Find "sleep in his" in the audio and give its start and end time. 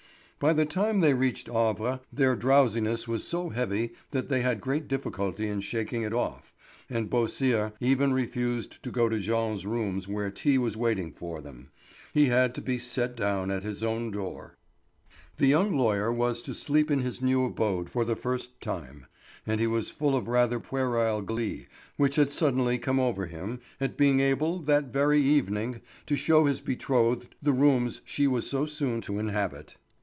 16.55-17.21